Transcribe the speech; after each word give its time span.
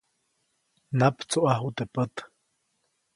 Naptsuʼaju 0.97 1.69
teʼ 1.77 1.87
pät. 1.93 2.13